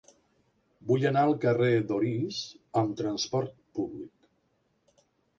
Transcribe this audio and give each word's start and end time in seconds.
Vull 0.91 1.03
anar 1.09 1.25
al 1.27 1.33
carrer 1.43 1.67
d'Orís 1.91 2.39
amb 2.81 2.95
trasport 3.01 3.53
públic. 3.81 5.05